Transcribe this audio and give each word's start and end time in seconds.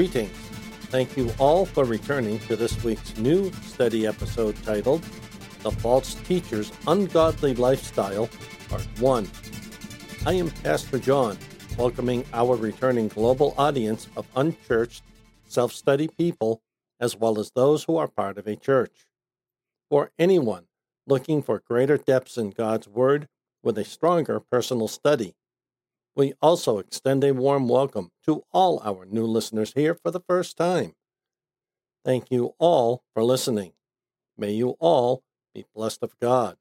Greetings. 0.00 0.32
Thank 0.88 1.14
you 1.14 1.30
all 1.38 1.66
for 1.66 1.84
returning 1.84 2.38
to 2.48 2.56
this 2.56 2.82
week's 2.82 3.18
new 3.18 3.52
study 3.52 4.06
episode 4.06 4.56
titled 4.62 5.02
The 5.62 5.70
False 5.70 6.14
Teacher's 6.14 6.72
Ungodly 6.86 7.52
Lifestyle, 7.52 8.30
Part 8.70 8.86
1. 8.98 9.28
I 10.24 10.32
am 10.32 10.48
Pastor 10.62 10.98
John, 10.98 11.36
welcoming 11.76 12.24
our 12.32 12.56
returning 12.56 13.08
global 13.08 13.54
audience 13.58 14.08
of 14.16 14.26
unchurched, 14.36 15.02
self 15.44 15.70
study 15.70 16.08
people, 16.08 16.62
as 16.98 17.14
well 17.14 17.38
as 17.38 17.50
those 17.50 17.84
who 17.84 17.98
are 17.98 18.08
part 18.08 18.38
of 18.38 18.46
a 18.46 18.56
church. 18.56 19.06
For 19.90 20.12
anyone 20.18 20.64
looking 21.06 21.42
for 21.42 21.62
greater 21.68 21.98
depths 21.98 22.38
in 22.38 22.52
God's 22.52 22.88
Word 22.88 23.28
with 23.62 23.76
a 23.76 23.84
stronger 23.84 24.40
personal 24.40 24.88
study, 24.88 25.34
we 26.16 26.32
also 26.42 26.78
extend 26.78 27.22
a 27.22 27.32
warm 27.32 27.68
welcome 27.68 28.10
to 28.24 28.42
all 28.52 28.80
our 28.84 29.04
new 29.06 29.24
listeners 29.24 29.72
here 29.74 29.94
for 29.94 30.10
the 30.10 30.20
first 30.20 30.56
time. 30.56 30.94
Thank 32.04 32.30
you 32.30 32.54
all 32.58 33.04
for 33.14 33.22
listening. 33.22 33.72
May 34.36 34.52
you 34.52 34.70
all 34.80 35.22
be 35.54 35.64
blessed 35.74 36.02
of 36.02 36.18
God. 36.18 36.56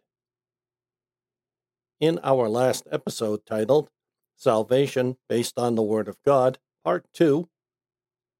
In 1.99 2.19
our 2.23 2.47
last 2.47 2.87
episode 2.91 3.45
titled 3.45 3.89
Salvation 4.35 5.17
Based 5.27 5.57
on 5.57 5.75
the 5.75 5.81
Word 5.81 6.07
of 6.07 6.17
God, 6.23 6.59
Part 6.83 7.05
2, 7.13 7.49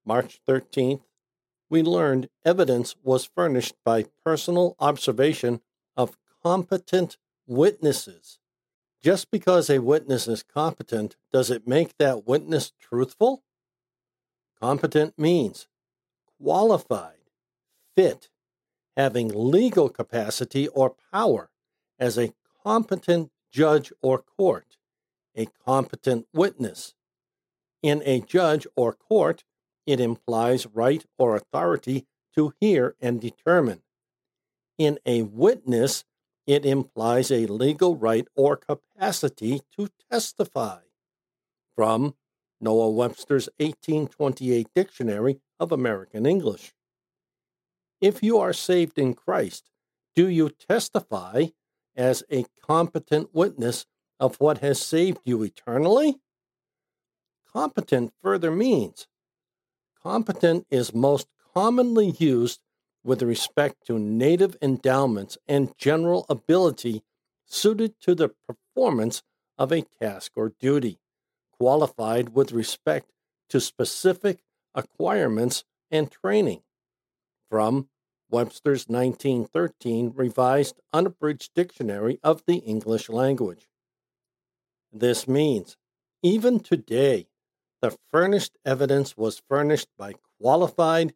March 0.06 0.40
13th, 0.48 1.02
we 1.70 1.84
learned 1.84 2.30
evidence 2.46 2.96
was 3.04 3.26
furnished 3.26 3.76
by 3.84 4.06
personal 4.24 4.76
observation 4.80 5.62
of 5.96 6.18
competent 6.42 7.18
witnesses 7.48 8.39
just 9.02 9.32
because 9.32 9.70
a 9.70 9.80
witness 9.80 10.28
is 10.28 10.44
competent, 10.44 11.16
does 11.32 11.50
it 11.50 11.68
make 11.68 11.98
that 11.98 12.28
witness 12.28 12.72
truthful? 12.80 13.44
Competent 14.62 15.18
means 15.18 15.68
qualified, 16.42 17.30
fit, 17.96 18.30
having 18.98 19.30
legal 19.30 19.90
capacity 19.90 20.68
or 20.68 20.96
power 21.12 21.50
as 21.98 22.18
a 22.18 22.34
competent 22.64 23.32
judge 23.52 23.92
or 24.02 24.20
court, 24.20 24.78
a 25.36 25.48
competent 25.66 26.28
witness. 26.34 26.94
In 27.82 28.02
a 28.06 28.20
judge 28.20 28.68
or 28.76 28.94
court, 28.94 29.46
it 29.86 30.00
implies 30.00 30.68
right 30.68 31.06
or 31.18 31.36
authority 31.36 32.06
to 32.36 32.54
hear 32.60 32.96
and 33.02 33.22
determine. 33.22 33.82
In 34.78 35.00
a 35.06 35.24
witness, 35.24 36.04
it 36.50 36.66
implies 36.66 37.30
a 37.30 37.46
legal 37.46 37.96
right 37.96 38.28
or 38.36 38.58
capacity 38.58 39.62
to 39.78 39.88
testify. 40.12 40.80
From 41.76 42.16
Noah 42.60 42.90
Webster's 42.90 43.50
1828 43.58 44.68
Dictionary 44.74 45.42
of 45.60 45.72
American 45.72 46.26
English. 46.26 46.74
If 48.02 48.24
you 48.24 48.40
are 48.40 48.52
saved 48.52 48.98
in 48.98 49.14
Christ, 49.14 49.70
do 50.16 50.28
you 50.28 50.50
testify 50.50 51.46
as 51.96 52.24
a 52.32 52.46
competent 52.66 53.30
witness 53.32 53.86
of 54.20 54.38
what 54.38 54.58
has 54.58 54.82
saved 54.82 55.20
you 55.24 55.44
eternally? 55.44 56.16
Competent 57.54 58.12
further 58.24 58.50
means 58.50 59.08
competent 60.02 60.66
is 60.72 60.96
most 60.96 61.28
commonly 61.54 62.16
used 62.18 62.60
with 63.04 63.22
respect 63.22 63.86
to 63.88 63.98
native 63.98 64.56
endowments 64.62 65.38
and 65.48 65.74
general 65.78 66.26
ability 66.30 67.04
suited 67.46 68.00
to 68.02 68.14
the 68.14 68.30
performance 68.48 69.24
of 69.58 69.72
a 69.72 69.86
task 70.02 70.34
or 70.36 70.54
duty, 70.60 71.00
qualified 71.52 72.30
with 72.30 72.52
respect 72.52 73.12
to 73.50 73.60
specific 73.60 74.44
acquirements 74.76 75.64
and 75.90 76.12
training. 76.12 76.62
From 77.50 77.90
Webster's 78.30 78.88
1913 78.88 80.14
Revised 80.16 80.80
Unabridged 80.94 81.52
Dictionary 81.56 82.20
of 82.24 82.44
the 82.46 82.58
English 82.58 83.10
Language. 83.10 83.68
This 84.92 85.28
means, 85.28 85.78
even 86.22 86.60
today, 86.60 87.28
the 87.82 87.98
furnished 88.12 88.58
evidence 88.66 89.18
was 89.18 89.42
furnished 89.50 89.88
by 89.98 90.14
qualified, 90.40 91.14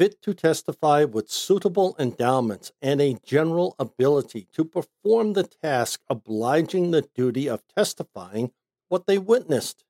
fit 0.00 0.22
to 0.22 0.32
testify 0.32 1.04
with 1.04 1.28
suitable 1.30 1.94
endowments 1.98 2.72
and 2.80 3.02
a 3.02 3.18
general 3.22 3.76
ability 3.78 4.46
to 4.50 4.64
perform 4.64 5.34
the 5.34 5.42
task 5.42 6.00
obliging 6.08 6.90
the 6.90 7.02
duty 7.14 7.46
of 7.46 7.62
testifying 7.76 8.50
what 8.88 9.06
they 9.06 9.18
witnessed. 9.18 9.84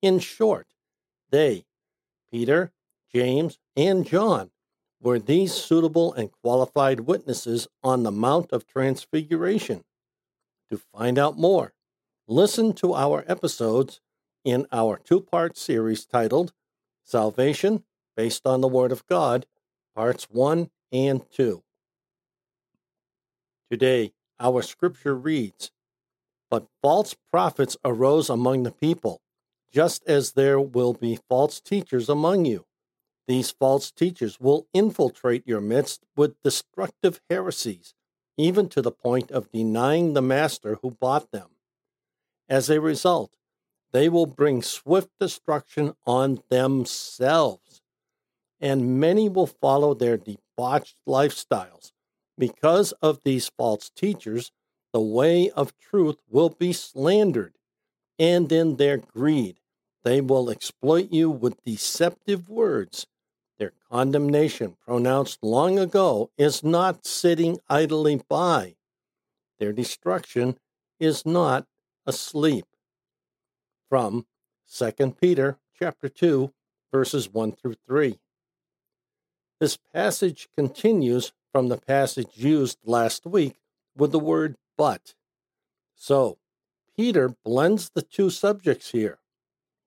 In 0.00 0.20
short, 0.20 0.68
they, 1.30 1.64
Peter, 2.30 2.70
James, 3.12 3.58
and 3.76 4.06
John, 4.06 4.52
were 5.02 5.18
these 5.18 5.52
suitable 5.52 6.14
and 6.14 6.30
qualified 6.30 7.00
witnesses 7.00 7.66
on 7.82 8.04
the 8.04 8.12
Mount 8.12 8.52
of 8.52 8.68
Transfiguration. 8.68 9.82
To 10.70 10.76
find 10.76 11.18
out 11.18 11.36
more, 11.36 11.72
listen 12.28 12.72
to 12.74 12.94
our 12.94 13.24
episodes 13.26 14.00
in 14.44 14.68
our 14.70 14.96
two 14.96 15.20
part 15.20 15.58
series 15.58 16.06
titled 16.06 16.52
Salvation 17.02 17.82
based 18.16 18.46
on 18.46 18.60
the 18.60 18.68
Word 18.68 18.92
of 18.92 19.06
God, 19.06 19.46
parts 19.94 20.24
1 20.24 20.70
and 20.92 21.22
2. 21.30 21.62
Today, 23.70 24.12
our 24.38 24.62
scripture 24.62 25.14
reads 25.14 25.70
But 26.50 26.66
false 26.82 27.14
prophets 27.30 27.76
arose 27.84 28.28
among 28.28 28.62
the 28.62 28.72
people, 28.72 29.20
just 29.72 30.06
as 30.06 30.32
there 30.32 30.60
will 30.60 30.92
be 30.92 31.18
false 31.28 31.60
teachers 31.60 32.08
among 32.08 32.44
you. 32.44 32.66
These 33.26 33.52
false 33.52 33.90
teachers 33.90 34.38
will 34.38 34.66
infiltrate 34.74 35.46
your 35.46 35.60
midst 35.60 36.04
with 36.14 36.40
destructive 36.42 37.20
heresies, 37.30 37.94
even 38.36 38.68
to 38.68 38.82
the 38.82 38.92
point 38.92 39.30
of 39.30 39.50
denying 39.50 40.12
the 40.12 40.22
master 40.22 40.78
who 40.82 40.90
bought 40.90 41.30
them. 41.30 41.48
As 42.48 42.68
a 42.68 42.80
result, 42.80 43.36
they 43.92 44.08
will 44.08 44.26
bring 44.26 44.60
swift 44.60 45.08
destruction 45.18 45.94
on 46.06 46.42
themselves 46.50 47.73
and 48.64 48.98
many 48.98 49.28
will 49.28 49.46
follow 49.46 49.92
their 49.92 50.16
debauched 50.16 50.96
lifestyles. 51.06 51.92
Because 52.38 52.92
of 53.02 53.20
these 53.22 53.50
false 53.58 53.90
teachers, 53.90 54.52
the 54.94 55.02
way 55.02 55.50
of 55.50 55.78
truth 55.78 56.16
will 56.30 56.48
be 56.48 56.72
slandered, 56.72 57.58
and 58.18 58.50
in 58.50 58.76
their 58.76 58.96
greed, 58.96 59.60
they 60.02 60.22
will 60.22 60.48
exploit 60.48 61.12
you 61.12 61.28
with 61.28 61.62
deceptive 61.62 62.48
words. 62.48 63.06
Their 63.58 63.72
condemnation, 63.92 64.78
pronounced 64.82 65.40
long 65.42 65.78
ago, 65.78 66.30
is 66.38 66.64
not 66.64 67.04
sitting 67.04 67.58
idly 67.68 68.22
by. 68.30 68.76
Their 69.58 69.74
destruction 69.74 70.56
is 70.98 71.26
not 71.26 71.66
asleep. 72.06 72.64
From 73.90 74.24
2 74.74 75.16
Peter 75.20 75.58
chapter 75.78 76.08
2 76.08 76.50
verses 76.90 77.28
1 77.30 77.52
through 77.52 77.74
3. 77.86 78.18
This 79.60 79.76
passage 79.76 80.48
continues 80.56 81.32
from 81.52 81.68
the 81.68 81.78
passage 81.78 82.36
used 82.36 82.78
last 82.84 83.24
week 83.24 83.56
with 83.96 84.12
the 84.12 84.18
word 84.18 84.56
but. 84.76 85.14
So, 85.94 86.38
Peter 86.96 87.34
blends 87.44 87.90
the 87.90 88.02
two 88.02 88.30
subjects 88.30 88.90
here. 88.90 89.18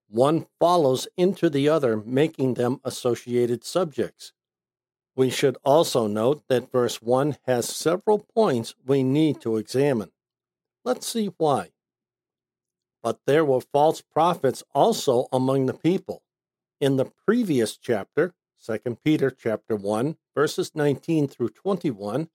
One 0.08 0.46
follows 0.58 1.06
into 1.16 1.50
the 1.50 1.68
other, 1.68 1.98
making 1.98 2.54
them 2.54 2.80
associated 2.82 3.64
subjects. 3.64 4.32
We 5.14 5.30
should 5.30 5.58
also 5.64 6.06
note 6.06 6.44
that 6.48 6.72
verse 6.72 7.02
1 7.02 7.36
has 7.46 7.68
several 7.68 8.20
points 8.20 8.74
we 8.86 9.02
need 9.02 9.40
to 9.42 9.56
examine. 9.56 10.12
Let's 10.84 11.06
see 11.06 11.32
why. 11.36 11.72
But 13.02 13.20
there 13.26 13.44
were 13.44 13.60
false 13.60 14.00
prophets 14.00 14.62
also 14.74 15.26
among 15.32 15.66
the 15.66 15.74
people. 15.74 16.22
In 16.80 16.96
the 16.96 17.10
previous 17.26 17.76
chapter, 17.76 18.32
2 18.64 18.98
Peter 19.04 19.30
chapter 19.30 19.76
1 19.76 20.16
verses 20.34 20.72
19 20.74 21.28
through 21.28 21.50
21, 21.50 22.28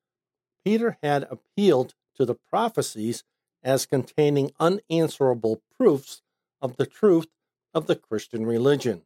Peter 0.64 0.98
had 1.04 1.28
appealed 1.30 1.94
to 2.16 2.26
the 2.26 2.36
prophecies 2.36 3.24
as 3.64 3.86
containing 3.86 4.52
unanswerable 4.60 5.62
proofs 5.78 6.22
of 6.62 6.78
the 6.78 6.86
truth 6.86 7.28
of 7.74 7.88
the 7.88 7.96
Christian 7.96 8.46
religion. 8.46 9.04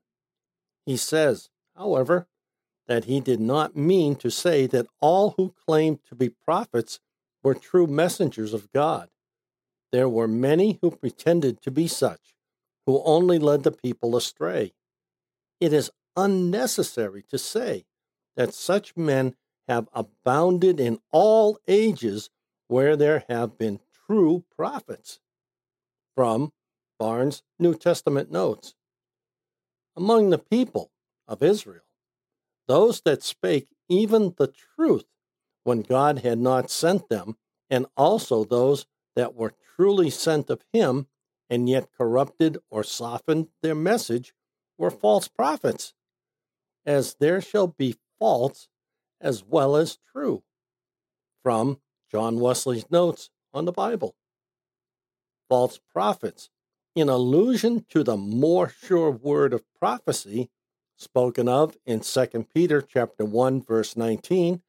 He 0.86 0.98
says, 0.98 1.50
however, 1.76 2.28
that 2.88 3.06
he 3.06 3.20
did 3.20 3.40
not 3.40 3.76
mean 3.76 4.16
to 4.16 4.32
say 4.32 4.66
that 4.68 4.88
all 5.02 5.32
who 5.38 5.54
claimed 5.66 6.00
to 6.08 6.16
be 6.16 6.30
prophets 6.30 7.00
were 7.44 7.54
true 7.54 7.88
messengers 7.88 8.54
of 8.54 8.72
God. 8.72 9.10
There 9.92 10.10
were 10.10 10.28
many 10.28 10.80
who 10.82 10.92
pretended 10.92 11.62
to 11.62 11.72
be 11.72 11.88
such, 11.88 12.36
who 12.86 13.02
only 13.04 13.40
led 13.40 13.64
the 13.64 13.72
people 13.72 14.16
astray. 14.16 14.74
It 15.60 15.74
is 15.74 15.92
unnecessary 16.18 17.24
to 17.30 17.38
say 17.38 17.86
that 18.36 18.54
such 18.54 18.98
men 18.98 19.36
have 19.68 19.88
abounded 19.94 20.80
in 20.80 21.00
all 21.12 21.60
ages 21.68 22.30
where 22.68 22.98
there 22.98 23.24
have 23.30 23.58
been 23.58 23.80
true 24.06 24.44
prophets. 24.56 25.20
From 26.16 26.52
Barnes' 27.00 27.44
New 27.60 27.76
Testament 27.76 28.32
Notes. 28.32 28.74
Among 29.96 30.32
the 30.32 30.40
people, 30.40 30.92
of 31.28 31.44
Israel, 31.44 31.84
those 32.68 33.02
that 33.02 33.24
spake 33.24 33.68
even 33.90 34.34
the 34.38 34.48
truth 34.48 35.06
when 35.64 35.82
God 35.82 36.20
had 36.20 36.40
not 36.40 36.72
sent 36.72 37.10
them, 37.10 37.38
and 37.70 37.86
also 37.98 38.44
those 38.44 38.86
that 39.16 39.36
were 39.36 39.54
truly 39.76 40.10
sent 40.10 40.50
of 40.50 40.64
him 40.72 41.08
and 41.50 41.68
yet 41.68 41.90
corrupted 41.98 42.58
or 42.70 42.84
softened 42.84 43.48
their 43.62 43.76
message 43.76 44.34
were 44.78 44.92
false 44.92 45.28
prophets, 45.28 45.94
as 46.88 47.16
there 47.20 47.42
shall 47.42 47.68
be 47.68 47.96
false 48.18 48.70
as 49.22 49.44
well 49.44 49.76
as 49.76 50.00
true. 50.12 50.42
From 51.44 51.80
John 52.12 52.40
Wesley's 52.40 52.90
notes 52.90 53.30
on 53.54 53.66
the 53.66 53.72
Bible. 53.72 54.16
False 55.50 55.80
prophets, 55.94 56.50
in 56.96 57.10
allusion 57.10 57.86
to 57.90 58.04
the 58.04 58.18
more 58.18 58.70
sure 58.70 59.12
word 59.12 59.54
of 59.54 59.64
prophecy 59.80 60.50
spoken 60.96 61.48
of 61.48 61.78
in 61.86 62.00
2 62.00 62.48
Peter 62.54 62.82
chapter 62.82 63.24
1 63.24 63.62
verse 63.62 63.96
19, 63.96 64.62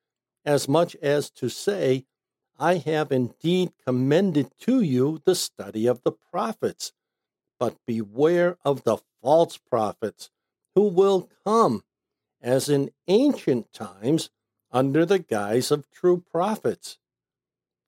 as 0.44 0.69
much 0.69 0.94
as 0.97 1.31
to 1.31 1.49
say, 1.49 2.05
I 2.59 2.76
have 2.76 3.12
indeed 3.12 3.73
commended 3.85 4.50
to 4.61 4.81
you 4.81 5.20
the 5.25 5.35
study 5.35 5.87
of 5.87 6.03
the 6.03 6.12
prophets, 6.12 6.93
but 7.59 7.76
beware 7.87 8.59
of 8.65 8.85
the 8.85 8.99
false 9.23 9.56
prophets 9.56 10.31
who 10.75 10.88
will 10.88 11.29
come, 11.44 11.82
as 12.40 12.69
in 12.69 12.90
ancient 13.06 13.73
times, 13.73 14.31
under 14.70 15.06
the 15.06 15.19
guise 15.19 15.70
of 15.70 15.90
true 15.90 16.23
prophets. 16.31 16.99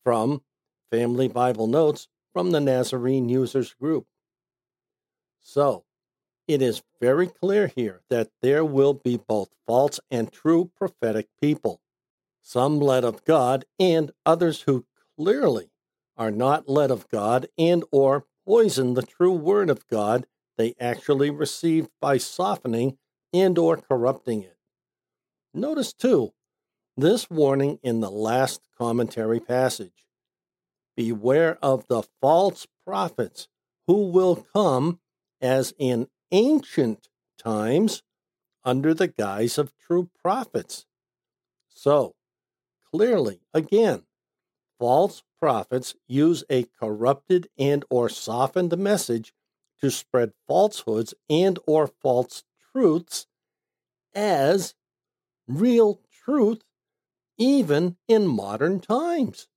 From 0.02 0.43
Family 0.91 1.29
Bible 1.29 1.67
Notes 1.67 2.08
from 2.32 2.50
the 2.50 2.61
Nazarene 2.61 3.29
Users 3.29 3.75
Group. 3.75 4.06
So, 5.41 5.85
it 6.49 6.62
is 6.62 6.82
very 7.00 7.29
clear 7.29 7.69
here 7.69 8.02
that 8.11 8.31
there 8.43 8.64
will 8.64 8.94
be 8.94 9.17
both 9.17 9.50
false 9.67 10.00
and 10.11 10.32
true 10.32 10.70
prophetic 10.76 11.29
people, 11.41 11.81
some 12.43 12.81
led 12.81 13.05
of 13.05 13.25
God 13.25 13.64
and 13.79 14.11
others 14.26 14.62
who 14.62 14.85
clearly 15.17 15.70
are 16.17 16.31
not 16.31 16.69
led 16.69 16.91
of 16.91 17.08
God 17.08 17.46
and 17.56 17.85
or 17.93 18.26
poison 18.44 18.94
the 18.94 19.03
true 19.03 19.32
word 19.32 19.70
of 19.70 19.87
God 19.87 20.26
they 20.56 20.75
actually 20.81 21.31
received 21.31 21.91
by 22.00 22.19
softening 22.19 22.99
and 23.32 23.59
or 23.59 23.77
corrupting 23.77 24.43
it. 24.43 24.56
Notice 25.53 25.93
too 25.93 26.32
this 26.97 27.31
warning 27.31 27.79
in 27.82 28.00
the 28.00 28.11
last 28.11 28.61
commentary 28.77 29.41
passage. 29.41 30.05
Beware 30.97 31.59
of 31.62 31.87
the 31.88 32.03
false 32.21 32.67
prophets 32.87 33.49
who 33.87 34.11
will 34.11 34.47
come 34.55 35.00
as 35.41 35.73
in 35.79 36.09
ancient 36.31 37.09
times 37.38 38.03
under 38.65 38.93
the 38.93 39.09
guise 39.09 39.56
of 39.56 39.73
true 39.79 40.11
prophets. 40.23 40.87
So, 41.69 42.15
clearly, 42.93 43.41
again, 43.55 44.03
false 44.79 45.23
prophets 45.41 45.94
use 46.06 46.44
a 46.50 46.65
corrupted 46.79 47.49
and 47.59 47.85
or 47.88 48.09
softened 48.09 48.77
message 48.77 49.32
to 49.81 49.91
spread 49.91 50.32
falsehoods 50.47 51.15
and 51.31 51.59
or 51.67 51.87
false 51.87 52.44
truths 52.72 53.26
as 54.14 54.75
real 55.49 56.00
truth 56.11 56.62
even 57.38 57.99
in 58.08 58.26
modern 58.26 58.81
times. 58.81 59.49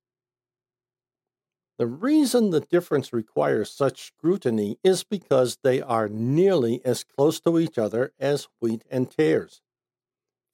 The 1.78 1.86
reason 1.86 2.50
the 2.50 2.62
difference 2.62 3.12
requires 3.12 3.70
such 3.70 4.06
scrutiny 4.08 4.80
is 4.82 5.04
because 5.04 5.58
they 5.62 5.80
are 5.80 6.08
nearly 6.08 6.84
as 6.84 7.04
close 7.04 7.38
to 7.42 7.60
each 7.60 7.78
other 7.78 8.12
as 8.18 8.48
wheat 8.60 8.82
and 8.90 9.08
tares. 9.08 9.62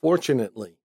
Fortunately, 0.02 0.78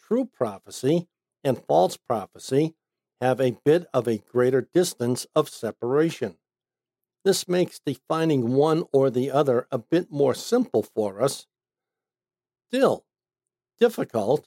true 0.00 0.26
prophecy 0.26 1.08
and 1.44 1.64
false 1.64 1.96
prophecy 1.96 2.76
have 3.20 3.40
a 3.40 3.58
bit 3.64 3.86
of 3.94 4.08
a 4.08 4.18
greater 4.18 4.62
distance 4.62 5.26
of 5.34 5.48
separation. 5.48 6.38
This 7.26 7.48
makes 7.48 7.80
defining 7.84 8.52
one 8.52 8.84
or 8.92 9.10
the 9.10 9.32
other 9.32 9.66
a 9.72 9.78
bit 9.78 10.12
more 10.12 10.32
simple 10.32 10.84
for 10.84 11.20
us. 11.20 11.48
Still, 12.68 13.04
difficult, 13.80 14.46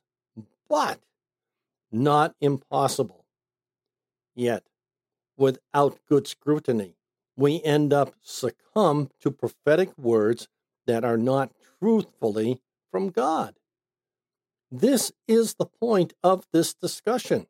but 0.69 1.01
not 1.91 2.35
impossible. 2.39 3.25
Yet, 4.33 4.63
without 5.35 5.99
good 6.07 6.25
scrutiny. 6.25 6.95
We 7.35 7.61
end 7.63 7.91
up 7.91 8.15
succumb 8.21 9.09
to 9.19 9.29
prophetic 9.29 9.97
words 9.97 10.47
that 10.87 11.03
are 11.03 11.17
not 11.17 11.51
truthfully 11.81 12.61
from 12.89 13.09
God. 13.09 13.55
This 14.71 15.11
is 15.27 15.55
the 15.55 15.65
point 15.65 16.13
of 16.23 16.47
this 16.53 16.73
discussion. 16.73 17.47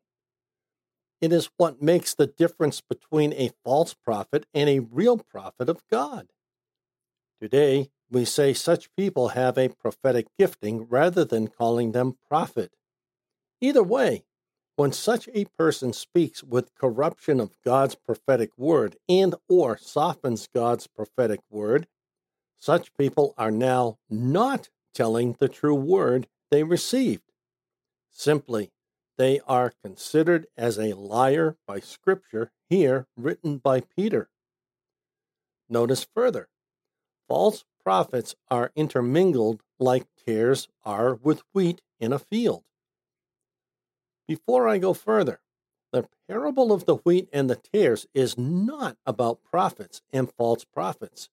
It 1.20 1.32
is 1.32 1.50
what 1.56 1.82
makes 1.82 2.14
the 2.14 2.26
difference 2.26 2.80
between 2.80 3.32
a 3.34 3.52
false 3.64 3.94
prophet 3.94 4.46
and 4.54 4.68
a 4.68 4.78
real 4.78 5.18
prophet 5.18 5.68
of 5.68 5.82
God. 5.90 6.28
Today, 7.40 7.90
we 8.10 8.24
say 8.24 8.52
such 8.52 8.94
people 8.96 9.28
have 9.28 9.56
a 9.56 9.68
prophetic 9.68 10.26
gifting 10.38 10.86
rather 10.88 11.24
than 11.24 11.48
calling 11.48 11.92
them 11.92 12.16
prophet. 12.28 12.74
Either 13.60 13.82
way, 13.82 14.24
when 14.76 14.92
such 14.92 15.28
a 15.34 15.44
person 15.58 15.92
speaks 15.92 16.42
with 16.42 16.74
corruption 16.74 17.38
of 17.38 17.56
God's 17.62 17.94
prophetic 17.94 18.50
word 18.56 18.96
and 19.08 19.34
or 19.48 19.76
softens 19.76 20.48
God's 20.54 20.86
prophetic 20.86 21.40
word, 21.50 21.86
such 22.58 22.94
people 22.96 23.34
are 23.36 23.50
now 23.50 23.98
not 24.08 24.70
telling 24.94 25.36
the 25.38 25.48
true 25.48 25.74
word 25.74 26.28
they 26.50 26.62
received. 26.62 27.30
Simply, 28.10 28.70
they 29.20 29.38
are 29.46 29.74
considered 29.84 30.46
as 30.56 30.78
a 30.78 30.94
liar 30.94 31.54
by 31.66 31.78
Scripture, 31.78 32.50
here 32.70 33.06
written 33.18 33.58
by 33.58 33.78
Peter. 33.78 34.30
Notice 35.68 36.06
further 36.14 36.48
false 37.28 37.66
prophets 37.84 38.34
are 38.50 38.72
intermingled 38.74 39.62
like 39.78 40.06
tares 40.26 40.68
are 40.86 41.16
with 41.16 41.42
wheat 41.52 41.82
in 41.98 42.14
a 42.14 42.18
field. 42.18 42.64
Before 44.26 44.66
I 44.66 44.78
go 44.78 44.94
further, 44.94 45.40
the 45.92 46.08
parable 46.26 46.72
of 46.72 46.86
the 46.86 46.96
wheat 46.96 47.28
and 47.30 47.50
the 47.50 47.56
tares 47.56 48.06
is 48.14 48.38
not 48.38 48.96
about 49.04 49.44
prophets 49.44 50.00
and 50.14 50.32
false 50.32 50.64
prophets. 50.64 51.28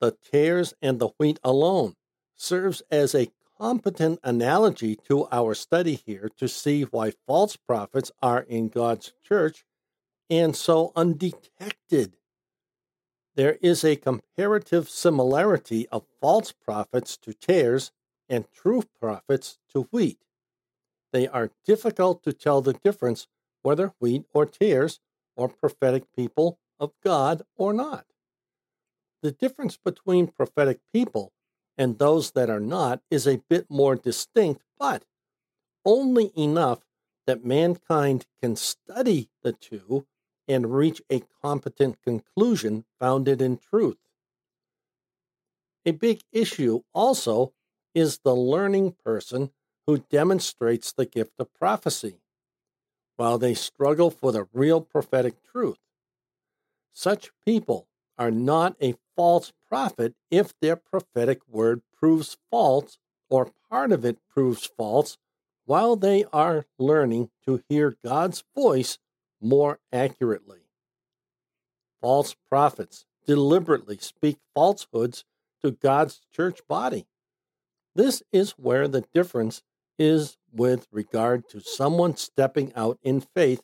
The 0.00 0.16
tares 0.30 0.74
and 0.80 1.00
the 1.00 1.08
wheat 1.18 1.40
alone 1.42 1.94
serves 2.36 2.84
as 2.88 3.16
a 3.16 3.32
competent 3.58 4.18
analogy 4.22 4.96
to 5.08 5.26
our 5.30 5.54
study 5.54 6.00
here 6.06 6.30
to 6.36 6.48
see 6.48 6.82
why 6.82 7.12
false 7.26 7.56
prophets 7.56 8.10
are 8.22 8.40
in 8.40 8.68
God's 8.68 9.12
church 9.22 9.64
and 10.28 10.56
so 10.56 10.92
undetected. 10.96 12.16
There 13.36 13.58
is 13.60 13.84
a 13.84 13.96
comparative 13.96 14.88
similarity 14.88 15.88
of 15.88 16.06
false 16.20 16.52
prophets 16.52 17.16
to 17.18 17.32
tares 17.32 17.92
and 18.28 18.46
true 18.52 18.82
prophets 19.00 19.58
to 19.72 19.88
wheat 19.90 20.18
they 21.14 21.28
are 21.28 21.52
difficult 21.64 22.24
to 22.24 22.32
tell 22.32 22.60
the 22.60 22.72
difference 22.72 23.28
whether 23.62 23.94
wheat 24.00 24.24
or 24.34 24.44
tares 24.44 24.98
or 25.36 25.48
prophetic 25.48 26.12
people 26.12 26.58
of 26.80 26.90
God 27.04 27.42
or 27.54 27.72
not. 27.72 28.04
The 29.22 29.30
difference 29.30 29.76
between 29.76 30.26
prophetic 30.26 30.80
people 30.92 31.32
and 31.76 31.98
those 31.98 32.32
that 32.32 32.50
are 32.50 32.60
not 32.60 33.02
is 33.10 33.26
a 33.26 33.42
bit 33.48 33.66
more 33.68 33.96
distinct, 33.96 34.62
but 34.78 35.04
only 35.84 36.32
enough 36.36 36.80
that 37.26 37.44
mankind 37.44 38.26
can 38.40 38.56
study 38.56 39.30
the 39.42 39.52
two 39.52 40.06
and 40.46 40.74
reach 40.74 41.02
a 41.10 41.22
competent 41.42 42.00
conclusion 42.02 42.84
founded 43.00 43.40
in 43.40 43.56
truth. 43.56 43.98
A 45.86 45.92
big 45.92 46.22
issue 46.32 46.82
also 46.92 47.52
is 47.94 48.18
the 48.18 48.34
learning 48.34 48.94
person 49.04 49.50
who 49.86 49.98
demonstrates 49.98 50.92
the 50.92 51.06
gift 51.06 51.34
of 51.38 51.52
prophecy, 51.54 52.20
while 53.16 53.38
they 53.38 53.54
struggle 53.54 54.10
for 54.10 54.32
the 54.32 54.46
real 54.52 54.80
prophetic 54.80 55.42
truth. 55.42 55.78
Such 56.92 57.32
people 57.44 57.88
are 58.18 58.30
not 58.30 58.76
a 58.80 58.94
false 59.16 59.52
prophet 59.68 60.14
if 60.30 60.52
their 60.60 60.76
prophetic 60.76 61.40
word 61.48 61.82
proves 61.92 62.36
false 62.50 62.98
or 63.30 63.50
part 63.70 63.92
of 63.92 64.04
it 64.04 64.18
proves 64.28 64.66
false 64.66 65.18
while 65.64 65.96
they 65.96 66.24
are 66.32 66.66
learning 66.78 67.30
to 67.44 67.62
hear 67.68 67.96
God's 68.04 68.44
voice 68.54 68.98
more 69.40 69.78
accurately. 69.92 70.60
False 72.00 72.34
prophets 72.48 73.06
deliberately 73.26 73.98
speak 73.98 74.36
falsehoods 74.54 75.24
to 75.62 75.70
God's 75.70 76.20
church 76.34 76.60
body. 76.68 77.06
This 77.94 78.22
is 78.32 78.52
where 78.52 78.88
the 78.88 79.04
difference 79.14 79.62
is 79.98 80.36
with 80.52 80.86
regard 80.90 81.48
to 81.48 81.60
someone 81.60 82.16
stepping 82.16 82.72
out 82.74 82.98
in 83.02 83.20
faith 83.20 83.62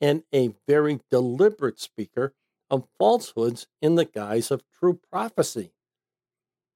and 0.00 0.22
a 0.34 0.54
very 0.66 1.00
deliberate 1.10 1.80
speaker 1.80 2.34
of 2.72 2.88
falsehoods 2.98 3.66
in 3.82 3.96
the 3.96 4.06
guise 4.06 4.50
of 4.50 4.64
true 4.80 4.98
prophecy. 5.10 5.72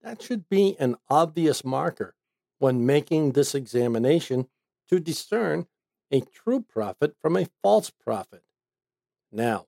That 0.03 0.21
should 0.21 0.47
be 0.47 0.77
an 0.79 0.95
obvious 1.09 1.65
marker 1.65 2.15
when 2.59 2.85
making 2.85 3.31
this 3.31 3.55
examination 3.55 4.47
to 4.89 4.99
discern 4.99 5.65
a 6.11 6.21
true 6.21 6.61
prophet 6.61 7.15
from 7.19 7.35
a 7.35 7.47
false 7.63 7.89
prophet. 7.89 8.43
Now, 9.31 9.65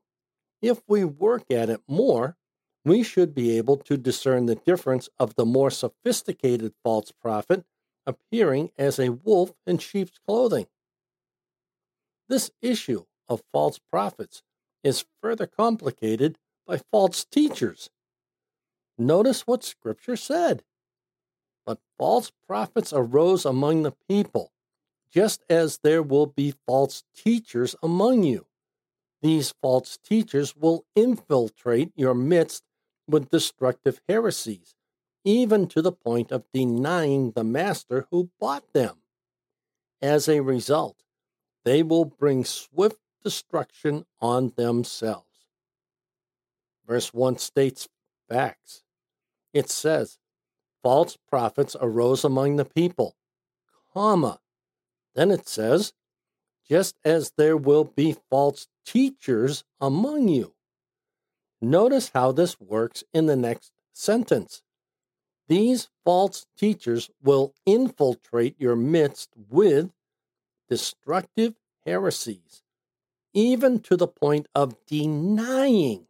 if 0.61 0.81
we 0.87 1.03
work 1.03 1.49
at 1.49 1.69
it 1.69 1.81
more, 1.87 2.37
we 2.85 3.03
should 3.03 3.33
be 3.33 3.57
able 3.57 3.77
to 3.77 3.97
discern 3.97 4.45
the 4.45 4.55
difference 4.55 5.09
of 5.19 5.35
the 5.35 5.45
more 5.45 5.71
sophisticated 5.71 6.73
false 6.83 7.11
prophet 7.11 7.65
appearing 8.05 8.71
as 8.77 8.99
a 8.99 9.09
wolf 9.09 9.51
in 9.65 9.79
sheep's 9.79 10.19
clothing. 10.27 10.67
This 12.29 12.51
issue 12.61 13.05
of 13.27 13.43
false 13.51 13.79
prophets 13.91 14.43
is 14.83 15.05
further 15.21 15.47
complicated 15.47 16.37
by 16.65 16.79
false 16.91 17.25
teachers. 17.25 17.89
Notice 18.97 19.47
what 19.47 19.63
Scripture 19.63 20.15
said. 20.15 20.63
But 21.65 21.79
false 21.97 22.31
prophets 22.47 22.91
arose 22.93 23.45
among 23.45 23.83
the 23.83 23.93
people, 24.09 24.51
just 25.11 25.43
as 25.49 25.79
there 25.83 26.03
will 26.03 26.25
be 26.25 26.53
false 26.65 27.03
teachers 27.15 27.75
among 27.81 28.23
you. 28.23 28.47
These 29.21 29.53
false 29.61 29.97
teachers 29.97 30.55
will 30.55 30.85
infiltrate 30.95 31.91
your 31.95 32.13
midst 32.13 32.63
with 33.07 33.29
destructive 33.29 34.01
heresies, 34.07 34.75
even 35.25 35.67
to 35.67 35.81
the 35.81 35.91
point 35.91 36.31
of 36.31 36.45
denying 36.53 37.31
the 37.31 37.43
master 37.43 38.07
who 38.11 38.29
bought 38.39 38.71
them. 38.73 38.97
As 40.01 40.29
a 40.29 40.39
result, 40.39 41.03
they 41.65 41.83
will 41.83 42.05
bring 42.05 42.45
swift 42.45 43.01
destruction 43.23 44.05
on 44.21 44.53
themselves. 44.55 45.25
Verse 46.87 47.13
1 47.13 47.37
states 47.37 47.87
facts. 48.27 48.83
It 49.53 49.69
says, 49.69 50.17
False 50.81 51.17
prophets 51.27 51.75
arose 51.79 52.23
among 52.23 52.55
the 52.55 52.65
people, 52.65 53.15
comma. 53.93 54.39
Then 55.15 55.31
it 55.31 55.47
says, 55.47 55.93
just 56.69 56.95
as 57.03 57.31
there 57.35 57.57
will 57.57 57.83
be 57.83 58.15
false 58.29 58.67
teachers 58.85 59.63
among 59.81 60.27
you. 60.27 60.53
Notice 61.61 62.11
how 62.13 62.31
this 62.31 62.59
works 62.59 63.03
in 63.13 63.25
the 63.25 63.35
next 63.35 63.71
sentence. 63.91 64.61
These 65.47 65.89
false 66.05 66.45
teachers 66.55 67.09
will 67.23 67.53
infiltrate 67.65 68.55
your 68.59 68.75
midst 68.75 69.31
with 69.49 69.91
destructive 70.69 71.55
heresies, 71.85 72.61
even 73.33 73.79
to 73.79 73.95
the 73.95 74.07
point 74.07 74.47
of 74.55 74.75
denying 74.85 76.07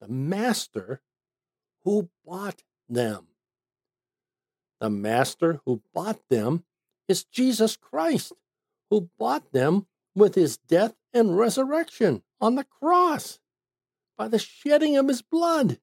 the 0.00 0.08
master 0.08 1.02
who 1.84 2.08
bought 2.24 2.62
them. 2.88 3.28
The 4.80 4.90
master 4.90 5.60
who 5.64 5.82
bought 5.94 6.20
them 6.28 6.64
is 7.08 7.24
Jesus 7.24 7.76
Christ 7.76 8.32
who 8.90 9.10
bought 9.18 9.52
them 9.52 9.86
with 10.14 10.34
his 10.34 10.56
death 10.56 10.94
and 11.14 11.36
resurrection 11.36 12.22
on 12.40 12.56
the 12.56 12.64
cross 12.64 13.38
by 14.18 14.28
the 14.28 14.38
shedding 14.38 14.96
of 14.96 15.08
his 15.08 15.22
blood. 15.22 15.78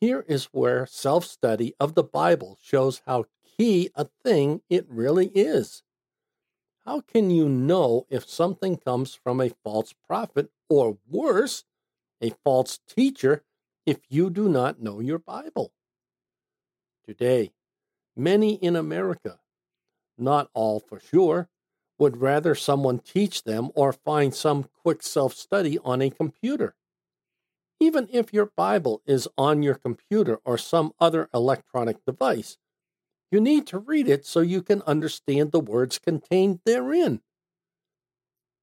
Here 0.00 0.24
is 0.26 0.46
where 0.46 0.86
self 0.86 1.24
study 1.24 1.74
of 1.78 1.94
the 1.94 2.02
Bible 2.02 2.58
shows 2.62 3.02
how 3.06 3.24
key 3.56 3.90
a 3.94 4.08
thing 4.24 4.62
it 4.68 4.86
really 4.88 5.28
is. 5.28 5.82
How 6.86 7.00
can 7.00 7.30
you 7.30 7.48
know 7.48 8.06
if 8.10 8.28
something 8.28 8.76
comes 8.76 9.14
from 9.14 9.40
a 9.40 9.50
false 9.62 9.94
prophet 10.06 10.50
or 10.68 10.98
worse, 11.08 11.64
a 12.20 12.30
false 12.44 12.78
teacher, 12.86 13.42
if 13.86 14.00
you 14.08 14.30
do 14.30 14.48
not 14.48 14.80
know 14.82 15.00
your 15.00 15.18
Bible? 15.18 15.72
Today, 17.06 17.52
many 18.16 18.54
in 18.54 18.76
America 18.76 19.40
not 20.18 20.50
all 20.54 20.80
for 20.80 21.00
sure, 21.00 21.48
would 21.98 22.16
rather 22.16 22.54
someone 22.54 22.98
teach 22.98 23.44
them 23.44 23.70
or 23.74 23.92
find 23.92 24.34
some 24.34 24.64
quick 24.82 25.02
self 25.02 25.34
study 25.34 25.78
on 25.84 26.02
a 26.02 26.10
computer. 26.10 26.74
Even 27.80 28.08
if 28.12 28.32
your 28.32 28.46
Bible 28.46 29.02
is 29.06 29.28
on 29.36 29.62
your 29.62 29.74
computer 29.74 30.38
or 30.44 30.56
some 30.58 30.92
other 30.98 31.28
electronic 31.34 32.04
device, 32.04 32.56
you 33.34 33.40
need 33.40 33.66
to 33.66 33.80
read 33.80 34.06
it 34.06 34.24
so 34.24 34.38
you 34.38 34.62
can 34.62 34.80
understand 34.82 35.50
the 35.50 35.58
words 35.58 35.98
contained 35.98 36.60
therein. 36.64 37.20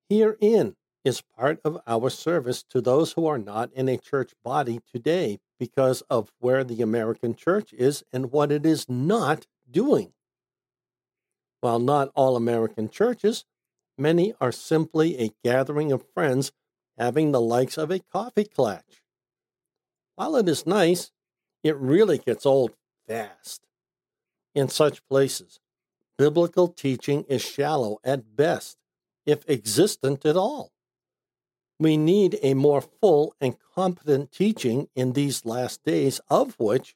Herein 0.10 0.78
is 1.04 1.22
part 1.38 1.60
of 1.66 1.82
our 1.86 2.10
service 2.10 2.64
to 2.70 2.80
those 2.80 3.12
who 3.12 3.28
are 3.28 3.38
not 3.38 3.70
in 3.74 3.90
a 3.90 3.98
church 3.98 4.32
body 4.46 4.80
today 4.90 5.40
because 5.60 6.04
of 6.10 6.32
where 6.40 6.64
the 6.64 6.82
American 6.82 7.36
church 7.36 7.74
is 7.74 8.06
and 8.14 8.32
what 8.32 8.50
it 8.50 8.66
is 8.66 8.88
not 8.88 9.46
doing. 9.70 10.14
While 11.60 11.80
not 11.80 12.10
all 12.16 12.38
American 12.38 12.90
churches, 12.90 13.44
many 13.98 14.34
are 14.40 14.54
simply 14.54 15.18
a 15.20 15.34
gathering 15.44 15.92
of 15.92 16.06
friends 16.14 16.54
having 16.98 17.34
the 17.34 17.42
likes 17.42 17.78
of 17.78 17.92
a 17.92 18.00
coffee 18.00 18.46
klatch. 18.46 19.02
While 20.16 20.38
it 20.38 20.48
is 20.48 20.66
nice, 20.66 21.12
it 21.62 21.76
really 21.76 22.20
gets 22.20 22.46
old 22.46 22.72
fast. 23.06 23.68
In 24.54 24.68
such 24.68 25.06
places, 25.08 25.60
biblical 26.18 26.68
teaching 26.68 27.24
is 27.30 27.42
shallow 27.42 28.00
at 28.04 28.36
best, 28.36 28.78
if 29.26 29.48
existent 29.50 30.26
at 30.26 30.36
all. 30.36 30.72
We 31.80 31.96
need 31.98 32.38
a 32.44 32.54
more 32.54 32.82
full 32.82 33.34
and 33.40 33.56
competent 33.76 34.32
teaching 34.32 34.90
in 34.94 35.14
these 35.14 35.46
last 35.46 35.84
days, 35.84 36.20
of 36.30 36.60
which, 36.60 36.96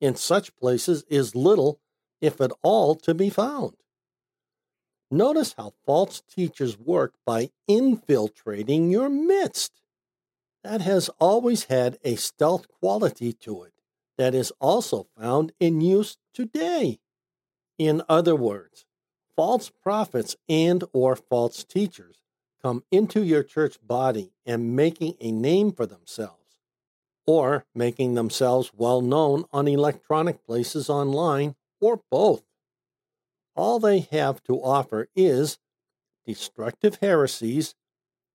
in 0.00 0.14
such 0.14 0.56
places, 0.56 1.04
is 1.08 1.34
little, 1.34 1.80
if 2.20 2.40
at 2.40 2.52
all, 2.62 2.94
to 2.94 3.14
be 3.14 3.30
found. 3.30 3.74
Notice 5.10 5.54
how 5.58 5.74
false 5.84 6.22
teachers 6.22 6.78
work 6.78 7.14
by 7.26 7.50
infiltrating 7.68 8.90
your 8.90 9.10
midst. 9.10 9.82
That 10.64 10.80
has 10.80 11.10
always 11.18 11.64
had 11.64 11.98
a 12.04 12.14
stealth 12.14 12.68
quality 12.68 13.32
to 13.34 13.64
it 13.64 13.81
that 14.22 14.36
is 14.36 14.52
also 14.60 15.08
found 15.18 15.50
in 15.58 15.80
use 15.80 16.16
today. 16.32 17.00
In 17.76 18.02
other 18.08 18.36
words, 18.36 18.86
false 19.34 19.68
prophets 19.82 20.36
and 20.48 20.84
or 20.92 21.16
false 21.16 21.64
teachers 21.64 22.22
come 22.62 22.84
into 22.92 23.24
your 23.24 23.42
church 23.42 23.78
body 23.84 24.32
and 24.46 24.76
making 24.76 25.14
a 25.18 25.32
name 25.32 25.72
for 25.72 25.86
themselves 25.86 26.60
or 27.26 27.64
making 27.74 28.14
themselves 28.14 28.70
well 28.76 29.00
known 29.00 29.44
on 29.52 29.66
electronic 29.66 30.46
places 30.46 30.88
online 30.88 31.56
or 31.80 32.00
both. 32.08 32.44
All 33.56 33.80
they 33.80 34.06
have 34.12 34.40
to 34.44 34.54
offer 34.62 35.08
is 35.16 35.58
destructive 36.24 36.98
heresies, 37.02 37.74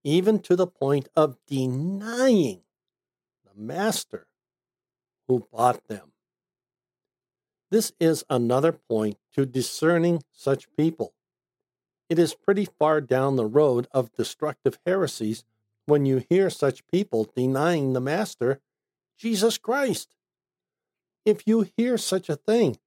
even 0.04 0.40
to 0.40 0.58
the 0.58 0.68
point 0.68 1.08
of 1.16 1.38
denying 1.48 2.64
the 3.46 3.56
master 3.56 4.28
who 5.28 5.48
bought 5.52 5.88
them. 5.88 6.12
This 7.70 7.92
is 8.00 8.24
another 8.30 8.72
point 8.72 9.18
to 9.34 9.46
discerning 9.46 10.24
such 10.32 10.74
people. 10.76 11.14
It 12.10 12.18
is 12.18 12.34
pretty 12.34 12.66
far 12.66 13.02
down 13.02 13.36
the 13.36 13.46
road 13.46 13.88
of 13.92 14.14
destructive 14.14 14.80
heresies 14.86 15.44
when 15.86 16.06
you 16.06 16.24
hear 16.30 16.50
such 16.50 16.88
people 16.88 17.30
denying 17.36 17.94
the 17.94 18.02
Master, 18.02 18.62
Jesus 19.18 19.58
Christ. 19.58 20.16
If 21.26 21.46
you 21.46 21.68
hear 21.76 21.98
such 21.98 22.30
a 22.30 22.38
thing, 22.38 22.78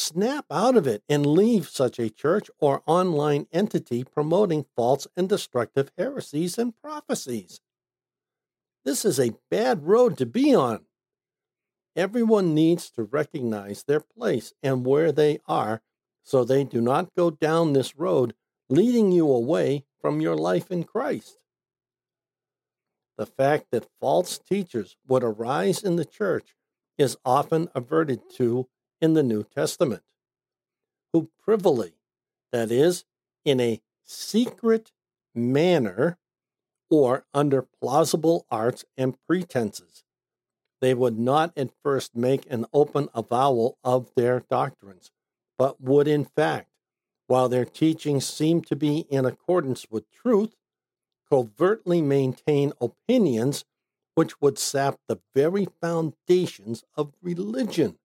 Snap 0.00 0.46
out 0.48 0.76
of 0.76 0.86
it 0.86 1.02
and 1.08 1.26
leave 1.26 1.68
such 1.68 1.98
a 1.98 2.08
church 2.08 2.48
or 2.60 2.84
online 2.86 3.48
entity 3.52 4.04
promoting 4.04 4.64
false 4.76 5.08
and 5.16 5.28
destructive 5.28 5.90
heresies 5.98 6.56
and 6.56 6.80
prophecies. 6.80 7.60
This 8.84 9.04
is 9.04 9.18
a 9.18 9.34
bad 9.50 9.88
road 9.88 10.16
to 10.18 10.24
be 10.24 10.54
on. 10.54 10.84
Everyone 11.98 12.54
needs 12.54 12.90
to 12.90 13.02
recognize 13.02 13.82
their 13.82 13.98
place 13.98 14.52
and 14.62 14.86
where 14.86 15.10
they 15.10 15.40
are 15.48 15.82
so 16.22 16.44
they 16.44 16.62
do 16.62 16.80
not 16.80 17.12
go 17.16 17.28
down 17.28 17.72
this 17.72 17.96
road 17.96 18.34
leading 18.68 19.10
you 19.10 19.28
away 19.28 19.84
from 20.00 20.20
your 20.20 20.36
life 20.36 20.70
in 20.70 20.84
Christ. 20.84 21.38
The 23.16 23.26
fact 23.26 23.72
that 23.72 23.90
false 24.00 24.38
teachers 24.38 24.96
would 25.08 25.24
arise 25.24 25.82
in 25.82 25.96
the 25.96 26.04
church 26.04 26.54
is 26.98 27.16
often 27.24 27.68
averted 27.74 28.20
to 28.36 28.68
in 29.00 29.14
the 29.14 29.24
New 29.24 29.42
Testament, 29.42 30.04
who 31.12 31.30
privily, 31.42 31.94
that 32.52 32.70
is, 32.70 33.06
in 33.44 33.58
a 33.58 33.80
secret 34.04 34.92
manner 35.34 36.16
or 36.90 37.26
under 37.34 37.62
plausible 37.62 38.46
arts 38.52 38.84
and 38.96 39.16
pretenses. 39.26 40.04
They 40.80 40.94
would 40.94 41.18
not 41.18 41.52
at 41.56 41.72
first 41.82 42.14
make 42.14 42.50
an 42.50 42.66
open 42.72 43.08
avowal 43.14 43.78
of 43.82 44.12
their 44.14 44.40
doctrines, 44.40 45.10
but 45.56 45.80
would 45.80 46.06
in 46.06 46.24
fact, 46.24 46.70
while 47.26 47.48
their 47.48 47.64
teachings 47.64 48.26
seemed 48.26 48.66
to 48.68 48.76
be 48.76 49.00
in 49.10 49.24
accordance 49.26 49.86
with 49.90 50.10
truth, 50.10 50.54
covertly 51.30 52.00
maintain 52.00 52.72
opinions 52.80 53.64
which 54.14 54.40
would 54.40 54.58
sap 54.58 54.98
the 55.06 55.20
very 55.34 55.66
foundations 55.80 56.84
of 56.96 57.12
religion. 57.22 57.98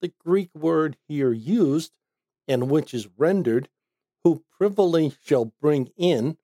The 0.00 0.12
Greek 0.24 0.50
word 0.54 0.96
here 1.08 1.32
used, 1.32 1.96
and 2.46 2.70
which 2.70 2.92
is 2.92 3.08
rendered, 3.16 3.68
who 4.24 4.44
privily 4.56 5.12
shall 5.24 5.46
bring 5.60 5.90
in, 5.96 6.36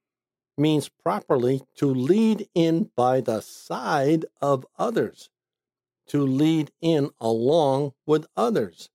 means 0.58 0.88
properly 0.88 1.62
to 1.76 1.86
lead 1.86 2.48
in 2.54 2.90
by 2.96 3.20
the 3.20 3.40
side 3.40 4.24
of 4.40 4.66
others, 4.78 5.30
to 6.08 6.20
lead 6.26 6.70
in 6.80 7.10
along 7.20 7.92
with 8.06 8.26
others. 8.36 8.90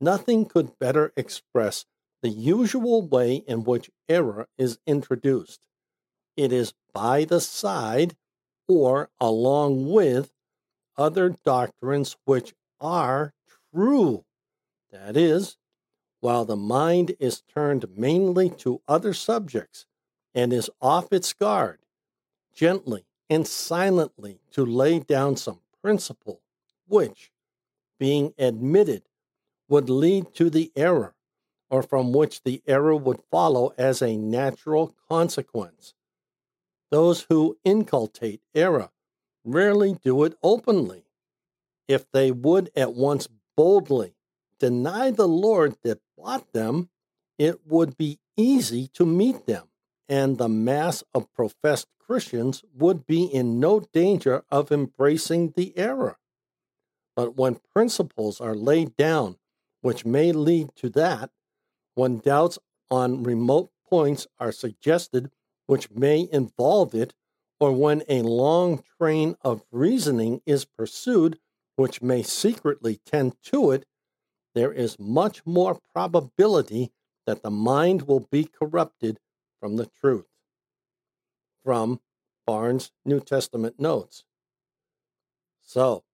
Nothing 0.00 0.44
could 0.44 0.78
better 0.78 1.12
express 1.16 1.86
the 2.22 2.28
usual 2.28 3.02
way 3.02 3.36
in 3.36 3.64
which 3.64 3.90
error 4.08 4.48
is 4.56 4.78
introduced. 4.86 5.60
It 6.36 6.52
is 6.52 6.74
by 6.92 7.24
the 7.24 7.40
side 7.40 8.16
or 8.68 9.10
along 9.20 9.90
with 9.90 10.32
other 10.96 11.36
doctrines 11.44 12.16
which 12.24 12.54
are 12.80 13.32
true. 13.74 14.24
That 14.90 15.16
is, 15.16 15.56
while 16.20 16.44
the 16.44 16.56
mind 16.56 17.14
is 17.20 17.42
turned 17.42 17.86
mainly 17.96 18.50
to 18.50 18.82
other 18.88 19.14
subjects 19.14 19.86
and 20.34 20.52
is 20.52 20.70
off 20.80 21.12
its 21.12 21.32
guard, 21.32 21.78
gently 22.54 23.04
and 23.30 23.46
silently 23.46 24.40
to 24.52 24.64
lay 24.64 24.98
down 24.98 25.36
some 25.36 25.60
principle 25.82 26.40
which, 26.86 27.30
being 27.98 28.32
admitted, 28.38 29.02
would 29.68 29.90
lead 29.90 30.34
to 30.34 30.48
the 30.48 30.72
error, 30.74 31.14
or 31.70 31.82
from 31.82 32.12
which 32.12 32.42
the 32.42 32.62
error 32.66 32.96
would 32.96 33.20
follow 33.30 33.72
as 33.76 34.00
a 34.00 34.16
natural 34.16 34.94
consequence. 35.08 35.94
Those 36.90 37.26
who 37.28 37.58
inculcate 37.64 38.40
error 38.54 38.90
rarely 39.44 39.94
do 40.02 40.24
it 40.24 40.34
openly. 40.42 41.04
If 41.86 42.10
they 42.10 42.30
would 42.30 42.70
at 42.74 42.94
once 42.94 43.28
boldly 43.56 44.14
deny 44.58 45.10
the 45.10 45.28
Lord 45.28 45.76
that 45.82 46.00
bought 46.16 46.52
them, 46.52 46.88
it 47.38 47.66
would 47.66 47.96
be 47.96 48.18
easy 48.36 48.88
to 48.88 49.06
meet 49.06 49.46
them, 49.46 49.67
and 50.08 50.38
the 50.38 50.48
mass 50.48 51.04
of 51.14 51.32
professed 51.32 51.88
Christians 51.98 52.64
would 52.74 53.06
be 53.06 53.24
in 53.24 53.60
no 53.60 53.80
danger 53.80 54.42
of 54.50 54.72
embracing 54.72 55.52
the 55.54 55.76
error. 55.76 56.18
But 57.14 57.36
when 57.36 57.60
principles 57.74 58.40
are 58.40 58.54
laid 58.54 58.96
down 58.96 59.36
which 59.80 60.04
may 60.04 60.32
lead 60.32 60.70
to 60.76 60.88
that, 60.90 61.30
when 61.94 62.18
doubts 62.18 62.58
on 62.90 63.22
remote 63.22 63.70
points 63.88 64.26
are 64.38 64.52
suggested 64.52 65.30
which 65.66 65.90
may 65.90 66.28
involve 66.32 66.94
it, 66.94 67.12
or 67.60 67.72
when 67.72 68.02
a 68.08 68.22
long 68.22 68.82
train 68.98 69.36
of 69.42 69.64
reasoning 69.70 70.40
is 70.46 70.64
pursued 70.64 71.38
which 71.76 72.00
may 72.00 72.22
secretly 72.22 73.00
tend 73.04 73.36
to 73.42 73.70
it, 73.70 73.84
there 74.54 74.72
is 74.72 74.98
much 74.98 75.44
more 75.44 75.78
probability 75.92 76.90
that 77.26 77.42
the 77.42 77.50
mind 77.50 78.02
will 78.02 78.26
be 78.30 78.44
corrupted 78.44 79.20
from 79.60 79.76
the 79.76 79.86
truth. 79.86 80.26
From 81.64 82.00
Barnes' 82.46 82.92
New 83.04 83.20
Testament 83.20 83.78
Notes. 83.78 84.24
So, 85.60 86.04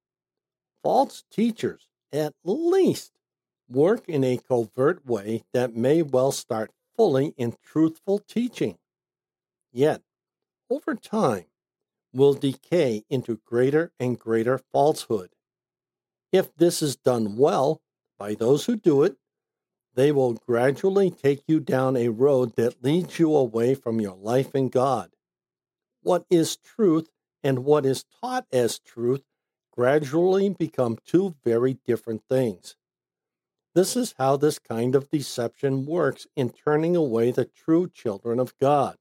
false 0.82 1.24
teachers 1.30 1.86
at 2.12 2.34
least 2.44 3.12
work 3.68 4.08
in 4.08 4.24
a 4.24 4.38
covert 4.38 5.06
way 5.06 5.44
that 5.52 5.76
may 5.76 6.02
well 6.02 6.32
start 6.32 6.70
fully 6.96 7.34
in 7.36 7.54
truthful 7.64 8.18
teaching, 8.18 8.78
yet, 9.72 10.02
over 10.70 10.94
time, 10.94 11.46
will 12.12 12.34
decay 12.34 13.04
into 13.10 13.40
greater 13.44 13.92
and 13.98 14.18
greater 14.18 14.58
falsehood. 14.72 15.30
If 16.32 16.54
this 16.56 16.82
is 16.82 16.96
done 16.96 17.36
well 17.36 17.80
by 18.18 18.34
those 18.34 18.66
who 18.66 18.76
do 18.76 19.02
it, 19.02 19.16
they 19.94 20.10
will 20.12 20.34
gradually 20.34 21.10
take 21.10 21.42
you 21.46 21.60
down 21.60 21.96
a 21.96 22.08
road 22.08 22.56
that 22.56 22.82
leads 22.82 23.18
you 23.18 23.34
away 23.34 23.74
from 23.74 24.00
your 24.00 24.16
life 24.16 24.54
in 24.54 24.68
God. 24.68 25.10
What 26.02 26.26
is 26.28 26.56
truth 26.56 27.08
and 27.42 27.64
what 27.64 27.86
is 27.86 28.04
taught 28.20 28.46
as 28.52 28.78
truth 28.78 29.22
gradually 29.70 30.48
become 30.48 30.98
two 31.06 31.34
very 31.44 31.78
different 31.86 32.22
things. 32.28 32.76
This 33.74 33.96
is 33.96 34.14
how 34.18 34.36
this 34.36 34.58
kind 34.58 34.94
of 34.94 35.10
deception 35.10 35.84
works 35.84 36.26
in 36.36 36.50
turning 36.50 36.94
away 36.94 37.32
the 37.32 37.44
true 37.44 37.88
children 37.88 38.38
of 38.38 38.56
God. 38.58 38.98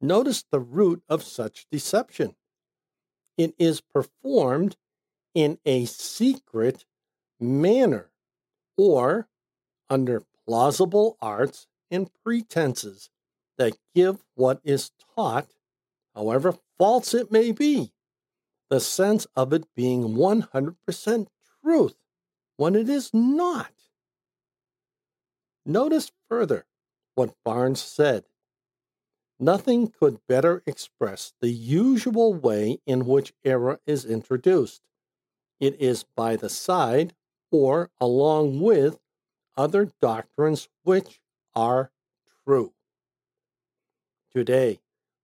Notice 0.00 0.44
the 0.50 0.60
root 0.60 1.02
of 1.08 1.22
such 1.22 1.66
deception. 1.70 2.36
It 3.38 3.54
is 3.58 3.80
performed 3.80 4.76
in 5.34 5.58
a 5.64 5.86
secret 5.86 6.84
manner 7.40 8.10
or 8.76 9.28
under 9.88 10.22
plausible 10.46 11.16
arts 11.20 11.66
and 11.90 12.10
pretenses 12.24 13.10
that 13.58 13.76
give 13.94 14.24
what 14.34 14.60
is 14.64 14.90
taught, 15.14 15.48
however 16.14 16.54
false 16.78 17.14
it 17.14 17.30
may 17.30 17.52
be, 17.52 17.92
the 18.70 18.80
sense 18.80 19.26
of 19.36 19.52
it 19.52 19.64
being 19.74 20.14
100% 20.14 21.26
truth 21.62 21.94
when 22.56 22.74
it 22.74 22.88
is 22.88 23.10
not. 23.12 23.72
Notice 25.66 26.12
further 26.28 26.66
what 27.14 27.34
Barnes 27.44 27.80
said. 27.80 28.24
Nothing 29.38 29.88
could 29.88 30.20
better 30.28 30.62
express 30.66 31.32
the 31.40 31.50
usual 31.50 32.34
way 32.34 32.78
in 32.86 33.06
which 33.06 33.34
error 33.44 33.80
is 33.86 34.04
introduced. 34.04 34.82
It 35.58 35.80
is 35.80 36.04
by 36.16 36.36
the 36.36 36.48
side 36.48 37.14
or 37.50 37.90
along 38.00 38.60
with 38.60 38.98
other 39.56 39.90
doctrines 40.00 40.68
which 40.82 41.20
are 41.54 41.90
true. 42.44 42.72
Today, 44.32 44.80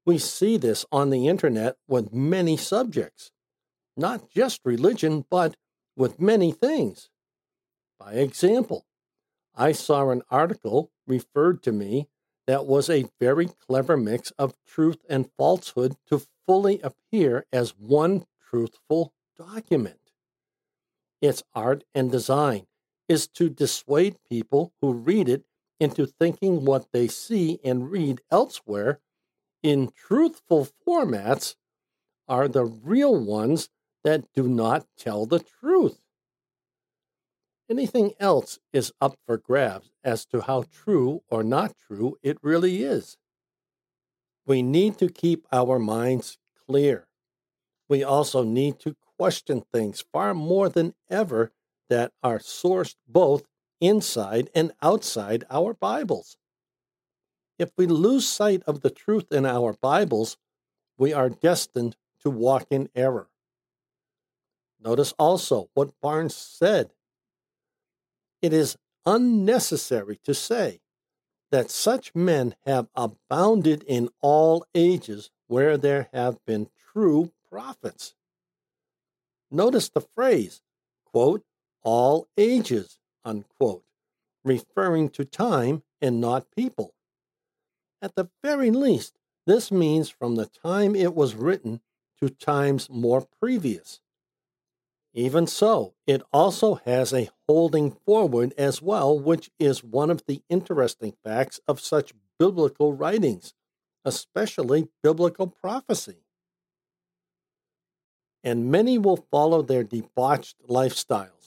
we 0.06 0.18
see 0.18 0.56
this 0.56 0.86
on 0.90 1.10
the 1.10 1.28
internet 1.28 1.76
with 1.88 2.12
many 2.12 2.56
subjects, 2.56 3.32
not 3.96 4.30
just 4.30 4.60
religion, 4.64 5.24
but 5.30 5.56
with 5.96 6.20
many 6.20 6.52
things. 6.52 7.10
By 7.98 8.14
example, 8.14 8.86
I 9.54 9.72
saw 9.72 10.10
an 10.10 10.22
article 10.30 10.90
referred 11.06 11.62
to 11.64 11.72
me 11.72 12.08
that 12.46 12.66
was 12.66 12.88
a 12.88 13.10
very 13.20 13.48
clever 13.66 13.96
mix 13.96 14.30
of 14.32 14.54
truth 14.66 14.98
and 15.08 15.30
falsehood 15.36 15.96
to 16.08 16.22
fully 16.46 16.80
appear 16.80 17.46
as 17.52 17.76
one 17.76 18.26
truthful 18.48 19.12
document. 19.36 20.12
Its 21.20 21.42
art 21.54 21.84
and 21.94 22.10
design 22.10 22.66
is 23.10 23.26
to 23.26 23.50
dissuade 23.50 24.14
people 24.28 24.72
who 24.80 24.92
read 24.92 25.28
it 25.28 25.44
into 25.80 26.06
thinking 26.06 26.64
what 26.64 26.86
they 26.92 27.08
see 27.08 27.58
and 27.64 27.90
read 27.90 28.20
elsewhere 28.30 29.00
in 29.64 29.90
truthful 29.96 30.68
formats 30.86 31.56
are 32.28 32.46
the 32.46 32.64
real 32.64 33.18
ones 33.18 33.68
that 34.04 34.32
do 34.32 34.46
not 34.46 34.86
tell 34.96 35.26
the 35.26 35.40
truth. 35.40 35.98
Anything 37.68 38.12
else 38.20 38.60
is 38.72 38.92
up 39.00 39.16
for 39.26 39.36
grabs 39.36 39.90
as 40.04 40.24
to 40.26 40.42
how 40.42 40.62
true 40.70 41.22
or 41.28 41.42
not 41.42 41.74
true 41.76 42.16
it 42.22 42.38
really 42.42 42.84
is. 42.84 43.16
We 44.46 44.62
need 44.62 44.98
to 44.98 45.08
keep 45.08 45.48
our 45.50 45.80
minds 45.80 46.38
clear. 46.64 47.08
We 47.88 48.04
also 48.04 48.44
need 48.44 48.78
to 48.80 48.94
question 49.18 49.64
things 49.72 50.04
far 50.12 50.32
more 50.32 50.68
than 50.68 50.94
ever 51.10 51.50
that 51.90 52.12
are 52.22 52.38
sourced 52.38 52.96
both 53.06 53.42
inside 53.80 54.48
and 54.54 54.72
outside 54.80 55.44
our 55.50 55.74
Bibles. 55.74 56.38
If 57.58 57.72
we 57.76 57.86
lose 57.86 58.26
sight 58.26 58.62
of 58.66 58.80
the 58.80 58.88
truth 58.88 59.30
in 59.30 59.44
our 59.44 59.74
Bibles, 59.74 60.38
we 60.96 61.12
are 61.12 61.28
destined 61.28 61.96
to 62.22 62.30
walk 62.30 62.66
in 62.70 62.88
error. 62.94 63.28
Notice 64.82 65.12
also 65.18 65.68
what 65.74 66.00
Barnes 66.00 66.34
said 66.34 66.92
it 68.40 68.54
is 68.54 68.78
unnecessary 69.04 70.18
to 70.24 70.32
say 70.32 70.80
that 71.50 71.70
such 71.70 72.14
men 72.14 72.54
have 72.64 72.88
abounded 72.94 73.82
in 73.82 74.08
all 74.22 74.64
ages 74.74 75.30
where 75.48 75.76
there 75.76 76.08
have 76.12 76.38
been 76.46 76.68
true 76.92 77.32
prophets. 77.50 78.14
Notice 79.50 79.88
the 79.88 80.00
phrase, 80.00 80.62
quote, 81.04 81.42
all 81.82 82.28
ages, 82.36 82.98
unquote, 83.24 83.84
referring 84.44 85.08
to 85.10 85.24
time 85.24 85.82
and 86.00 86.20
not 86.20 86.50
people. 86.56 86.94
At 88.02 88.14
the 88.16 88.30
very 88.42 88.70
least, 88.70 89.18
this 89.46 89.70
means 89.72 90.10
from 90.10 90.36
the 90.36 90.46
time 90.46 90.94
it 90.96 91.14
was 91.14 91.34
written 91.34 91.80
to 92.20 92.28
times 92.30 92.88
more 92.90 93.26
previous. 93.40 94.00
Even 95.14 95.46
so, 95.46 95.94
it 96.06 96.22
also 96.32 96.76
has 96.86 97.12
a 97.12 97.30
holding 97.48 97.92
forward 97.92 98.54
as 98.58 98.80
well, 98.82 99.18
which 99.18 99.50
is 99.58 99.82
one 99.84 100.10
of 100.10 100.24
the 100.26 100.42
interesting 100.48 101.14
facts 101.24 101.60
of 101.68 101.80
such 101.80 102.12
biblical 102.38 102.92
writings, 102.94 103.54
especially 104.04 104.88
biblical 105.02 105.46
prophecy. 105.48 106.18
and 108.42 108.70
many 108.70 108.98
will 108.98 109.16
follow 109.30 109.62
their 109.62 109.84
debauched 109.84 110.56
lifestyles 110.68 111.39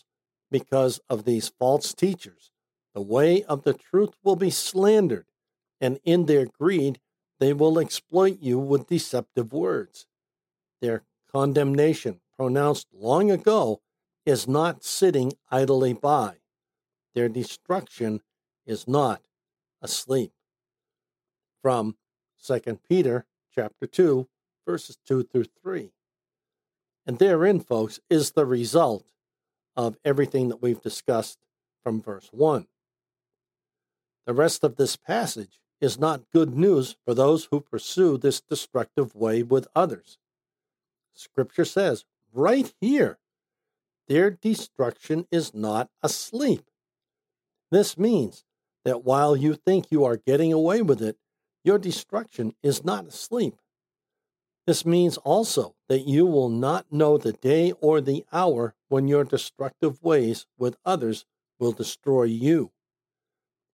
because 0.53 1.01
of 1.09 1.25
these 1.25 1.49
false 1.49 1.95
teachers. 1.95 2.51
The 2.93 3.01
way 3.01 3.43
of 3.45 3.63
the 3.63 3.73
truth 3.73 4.11
will 4.23 4.35
be 4.35 4.51
slandered, 4.51 5.25
and 5.81 5.99
in 6.05 6.27
their 6.27 6.45
greed, 6.45 6.99
they 7.39 7.53
will 7.53 7.79
exploit 7.79 8.37
you 8.39 8.59
with 8.59 8.87
deceptive 8.87 9.51
words. 9.51 10.05
Their 10.79 11.01
condemnation, 11.31 12.21
pronounced 12.37 12.85
long 12.93 13.31
ago, 13.31 13.81
is 14.27 14.47
not 14.47 14.83
sitting 14.83 15.33
idly 15.49 15.93
by. 15.93 16.35
Their 17.15 17.29
destruction 17.29 18.21
is 18.67 18.87
not 18.87 19.23
asleep. 19.81 20.33
From 21.63 21.95
2 22.45 22.79
Peter 22.87 23.25
chapter 23.55 23.87
2, 23.87 24.27
verses 24.67 24.99
2 25.07 25.23
through 25.23 25.45
3. 25.63 25.93
And 27.07 27.17
therein, 27.17 27.59
folks, 27.59 27.99
is 28.07 28.31
the 28.31 28.45
result 28.45 29.12
of 29.75 29.97
everything 30.03 30.49
that 30.49 30.61
we've 30.61 30.81
discussed 30.81 31.39
from 31.83 32.01
verse 32.01 32.29
1. 32.31 32.67
The 34.25 34.33
rest 34.33 34.63
of 34.63 34.77
this 34.77 34.95
passage 34.95 35.59
is 35.81 35.99
not 35.99 36.29
good 36.31 36.55
news 36.55 36.95
for 37.05 37.13
those 37.13 37.45
who 37.45 37.59
pursue 37.59 38.17
this 38.17 38.39
destructive 38.39 39.15
way 39.15 39.43
with 39.43 39.67
others. 39.75 40.17
Scripture 41.13 41.65
says 41.65 42.05
right 42.31 42.73
here, 42.79 43.19
their 44.07 44.31
destruction 44.31 45.27
is 45.31 45.53
not 45.53 45.89
asleep. 46.01 46.63
This 47.71 47.97
means 47.97 48.43
that 48.85 49.03
while 49.03 49.35
you 49.35 49.55
think 49.55 49.91
you 49.91 50.03
are 50.05 50.17
getting 50.17 50.53
away 50.53 50.81
with 50.81 51.01
it, 51.01 51.17
your 51.63 51.79
destruction 51.79 52.53
is 52.61 52.83
not 52.83 53.07
asleep. 53.07 53.55
This 54.65 54.85
means 54.85 55.17
also 55.17 55.75
that 55.89 56.07
you 56.07 56.25
will 56.25 56.49
not 56.49 56.91
know 56.91 57.17
the 57.17 57.33
day 57.33 57.73
or 57.81 57.99
the 57.99 58.25
hour 58.31 58.75
when 58.87 59.07
your 59.07 59.25
destructive 59.25 60.01
ways 60.01 60.45
with 60.57 60.77
others 60.85 61.25
will 61.59 61.73
destroy 61.73 62.23
you. 62.23 62.71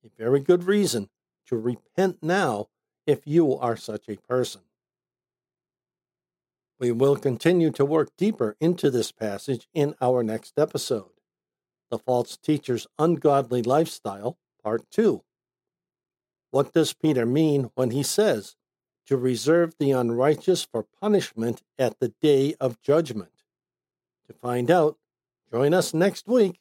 A 0.04 0.10
very 0.18 0.40
good 0.40 0.64
reason 0.64 1.10
to 1.48 1.58
repent 1.58 2.18
now 2.24 2.70
if 3.06 3.26
you 3.26 3.56
are 3.58 3.78
such 3.78 4.08
a 4.08 4.18
person. 4.18 4.62
We 6.80 6.92
will 6.92 7.18
continue 7.18 7.72
to 7.72 7.86
work 7.86 8.10
deeper 8.18 8.56
into 8.60 8.90
this 8.90 9.12
passage 9.12 9.68
in 9.74 9.96
our 10.02 10.24
next 10.24 10.58
episode 10.58 11.12
The 11.92 12.00
False 12.00 12.38
Teacher's 12.38 12.88
Ungodly 12.98 13.62
Lifestyle, 13.62 14.38
Part 14.64 14.90
2. 14.92 15.22
What 16.52 16.74
does 16.74 16.94
Peter 16.94 17.26
mean 17.26 17.70
when 17.76 17.92
he 17.92 18.02
says, 18.02 18.56
to 19.10 19.18
reserve 19.18 19.74
the 19.80 19.90
unrighteous 19.90 20.64
for 20.64 20.86
punishment 21.02 21.64
at 21.80 22.00
the 22.00 22.14
day 22.22 22.54
of 22.62 22.80
judgment. 22.80 23.32
To 24.28 24.34
find 24.34 24.70
out, 24.70 25.00
join 25.52 25.74
us 25.74 25.96
next 25.96 26.28
week. 26.28 26.60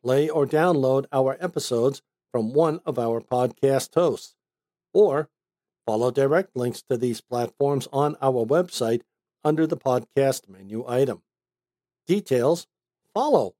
Play 0.00 0.28
or 0.28 0.46
download 0.46 1.06
our 1.10 1.36
episodes 1.40 2.00
from 2.30 2.54
one 2.54 2.78
of 2.86 2.96
our 2.96 3.20
podcast 3.20 3.92
hosts, 3.96 4.36
or 4.94 5.28
follow 5.84 6.12
direct 6.12 6.54
links 6.54 6.82
to 6.82 6.96
these 6.96 7.20
platforms 7.20 7.88
on 7.92 8.16
our 8.22 8.46
website 8.46 9.00
under 9.42 9.66
the 9.66 9.76
podcast 9.76 10.48
menu 10.48 10.84
item. 10.86 11.22
Details 12.06 12.68
follow. 13.12 13.55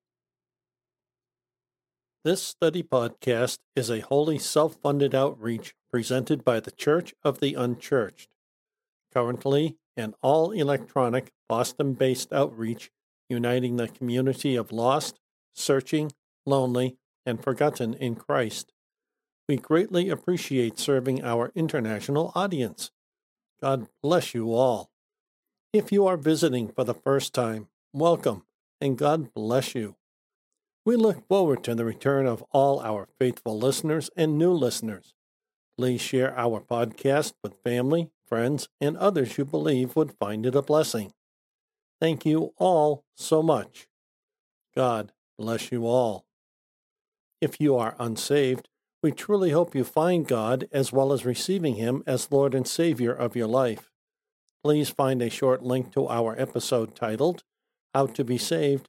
This 2.27 2.43
study 2.43 2.83
podcast 2.83 3.59
is 3.77 3.89
a 3.89 4.01
wholly 4.01 4.37
self 4.41 4.75
funded 4.83 5.15
outreach 5.15 5.77
presented 5.93 6.45
by 6.45 6.59
the 6.59 6.73
Church 6.73 7.15
of 7.23 7.39
the 7.39 7.55
Unchurched, 7.55 8.27
currently 9.15 9.77
an 9.97 10.13
all 10.23 10.51
electronic 10.51 11.31
Boston 11.49 11.93
based 11.93 12.33
outreach 12.33 12.91
uniting 13.29 13.77
the 13.77 13.87
community 13.87 14.57
of 14.57 14.73
lost, 14.73 15.21
searching, 15.55 16.11
lonely, 16.45 16.97
and 17.25 17.45
forgotten 17.45 17.95
in 17.95 18.17
Christ. 18.17 18.73
We 19.49 19.57
greatly 19.57 20.09
appreciate 20.09 20.81
serving 20.81 21.23
our 21.23 21.53
international 21.55 22.33
audience. 22.35 22.91
God 23.63 23.87
bless 24.03 24.35
you 24.35 24.53
all. 24.53 24.91
If 25.73 25.93
you 25.93 26.09
are 26.09 26.17
visiting 26.17 26.67
for 26.67 26.83
the 26.83 26.93
first 26.93 27.33
time, 27.33 27.69
welcome 27.93 28.43
and 28.81 28.99
God 28.99 29.33
bless 29.33 29.77
you. 29.77 29.95
We 30.87 30.95
look 30.95 31.27
forward 31.27 31.65
to 31.65 31.75
the 31.75 31.85
return 31.85 32.27
of 32.27 32.45
all 32.53 32.79
our 32.79 33.09
faithful 33.19 33.59
listeners 33.59 34.09
and 34.17 34.39
new 34.39 34.53
listeners. 34.53 35.15
Please 35.77 36.01
share 36.01 36.33
our 36.39 36.61
podcast 36.61 37.33
with 37.43 37.59
family, 37.65 38.13
friends, 38.25 38.69
and 38.81 38.97
others 38.97 39.37
you 39.37 39.45
believe 39.45 39.97
would 39.97 40.13
find 40.13 40.47
it 40.47 40.55
a 40.55 40.63
blessing. 40.63 41.13
Thank 42.01 42.25
you 42.25 42.55
all 42.57 43.03
so 43.17 43.43
much. 43.43 43.89
God 44.77 45.11
bless 45.37 45.73
you 45.73 45.89
all. 45.89 46.25
If 47.41 47.61
you 47.61 47.75
are 47.75 47.97
unsaved, 47.99 48.69
we 49.03 49.11
truly 49.11 49.51
hope 49.51 49.75
you 49.75 49.83
find 49.83 50.25
God 50.25 50.69
as 50.71 50.93
well 50.93 51.13
as 51.13 51.27
receiving 51.27 51.75
Him 51.75 52.05
as 52.07 52.31
Lord 52.31 52.55
and 52.55 52.67
Savior 52.67 53.13
of 53.13 53.35
your 53.35 53.49
life. 53.49 53.91
Please 54.63 54.89
find 54.89 55.21
a 55.21 55.31
short 55.31 55.65
link 55.65 55.93
to 55.95 56.07
our 56.07 56.41
episode 56.41 56.95
titled 56.95 57.43
How 57.93 58.07
to 58.07 58.23
Be 58.23 58.39
Saved 58.39 58.89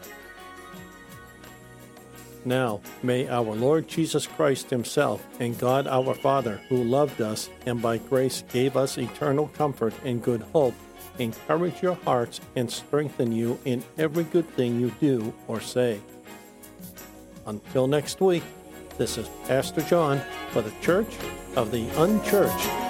Now, 2.45 2.81
may 3.03 3.27
our 3.29 3.55
Lord 3.55 3.89
Jesus 3.89 4.27
Christ 4.27 4.69
Himself 4.69 5.27
and 5.41 5.59
God 5.59 5.87
our 5.87 6.15
Father, 6.15 6.61
who 6.69 6.85
loved 6.85 7.23
us 7.23 7.49
and 7.65 7.81
by 7.81 7.99
grace 7.99 8.45
gave 8.53 8.77
us 8.77 8.99
eternal 8.99 9.49
comfort 9.49 9.95
and 10.05 10.23
good 10.23 10.43
hope, 10.53 10.75
encourage 11.19 11.83
your 11.83 11.95
hearts 11.95 12.41
and 12.57 12.71
strengthen 12.71 13.33
you 13.33 13.59
in 13.65 13.83
every 13.97 14.25
good 14.25 14.49
thing 14.51 14.79
you 14.79 14.91
do 15.01 15.33
or 15.49 15.61
say. 15.61 16.01
Until 17.47 17.87
next 17.87 18.21
week, 18.21 18.43
this 18.97 19.19
is 19.19 19.29
Pastor 19.47 19.83
John 19.83 20.21
for 20.51 20.63
the 20.63 20.73
Church 20.81 21.15
of 21.57 21.71
the 21.71 21.89
Unchurched. 22.01 22.84